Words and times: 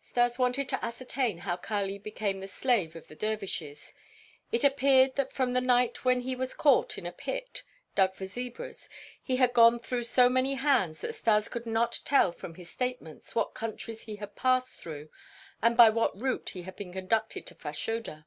Stas 0.00 0.38
wanted 0.38 0.66
to 0.70 0.82
ascertain 0.82 1.36
how 1.36 1.58
Kali 1.58 1.98
became 1.98 2.40
the 2.40 2.48
slave 2.48 2.96
of 2.96 3.06
the 3.08 3.14
dervishes; 3.14 3.92
it 4.50 4.64
appeared 4.64 5.14
that 5.16 5.30
from 5.30 5.52
the 5.52 5.60
night 5.60 6.06
when 6.06 6.22
he 6.22 6.34
was 6.34 6.54
caught 6.54 6.96
in 6.96 7.04
a 7.04 7.12
pit, 7.12 7.64
dug 7.94 8.14
for 8.14 8.24
zebras, 8.24 8.88
he 9.22 9.36
had 9.36 9.52
gone 9.52 9.78
through 9.78 10.04
so 10.04 10.30
many 10.30 10.54
hands 10.54 11.00
that 11.02 11.12
Stas 11.14 11.50
could 11.50 11.66
not 11.66 12.00
tell 12.06 12.32
from 12.32 12.54
his 12.54 12.70
statements 12.70 13.34
what 13.34 13.52
countries 13.52 14.04
he 14.04 14.16
had 14.16 14.34
passed 14.34 14.78
through 14.80 15.10
and 15.60 15.76
by 15.76 15.90
what 15.90 16.18
route 16.18 16.48
he 16.54 16.62
had 16.62 16.76
been 16.76 16.94
conducted 16.94 17.46
to 17.48 17.54
Fashoda. 17.54 18.24